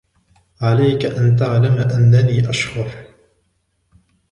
عليك 0.61 1.05
أن 1.05 1.35
تعلم 1.35 1.77
أنني 1.77 2.49
أشخر 2.49 2.89